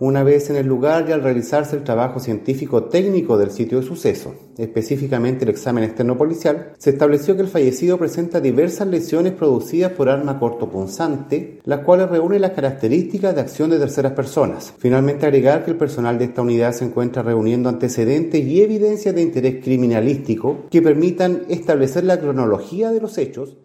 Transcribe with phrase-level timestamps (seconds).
[0.00, 3.86] una vez en el lugar y al realizarse el trabajo científico técnico del sitio de
[3.86, 9.92] suceso, específicamente el examen externo policial, se estableció que el fallecido presenta diversas lesiones producidas
[9.92, 14.72] por arma cortopunzante, las cuales reúnen las características de acción de terceras personas.
[14.78, 19.20] Finalmente agregar que el personal de esta unidad se encuentra reuniendo antecedentes y evidencias de
[19.20, 23.58] interés criminalístico que permitan establecer la cronología de los hechos